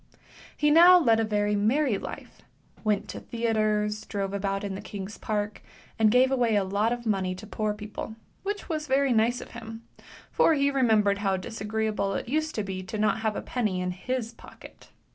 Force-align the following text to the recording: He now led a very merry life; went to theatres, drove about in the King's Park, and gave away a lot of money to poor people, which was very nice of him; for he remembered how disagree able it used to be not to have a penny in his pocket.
He 0.57 0.71
now 0.71 0.97
led 0.97 1.19
a 1.19 1.23
very 1.23 1.55
merry 1.55 1.99
life; 1.99 2.41
went 2.83 3.07
to 3.09 3.19
theatres, 3.19 4.03
drove 4.07 4.33
about 4.33 4.63
in 4.63 4.73
the 4.73 4.81
King's 4.81 5.19
Park, 5.19 5.61
and 5.99 6.09
gave 6.09 6.31
away 6.31 6.55
a 6.55 6.63
lot 6.63 6.91
of 6.91 7.05
money 7.05 7.35
to 7.35 7.45
poor 7.45 7.71
people, 7.75 8.15
which 8.41 8.67
was 8.67 8.87
very 8.87 9.13
nice 9.13 9.41
of 9.41 9.51
him; 9.51 9.83
for 10.31 10.55
he 10.55 10.71
remembered 10.71 11.19
how 11.19 11.37
disagree 11.37 11.85
able 11.85 12.15
it 12.15 12.27
used 12.27 12.55
to 12.55 12.63
be 12.63 12.81
not 12.97 13.13
to 13.13 13.19
have 13.19 13.35
a 13.35 13.43
penny 13.43 13.79
in 13.79 13.91
his 13.91 14.33
pocket. 14.33 14.89